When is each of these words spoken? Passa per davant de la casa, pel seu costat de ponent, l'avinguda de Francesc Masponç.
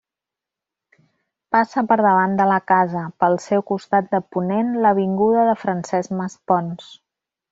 Passa 1.55 1.83
per 1.91 1.97
davant 2.05 2.33
de 2.39 2.47
la 2.53 2.57
casa, 2.71 3.03
pel 3.23 3.37
seu 3.45 3.63
costat 3.73 4.09
de 4.15 4.23
ponent, 4.37 4.73
l'avinguda 4.87 5.47
de 5.51 5.55
Francesc 5.67 6.19
Masponç. 6.23 6.91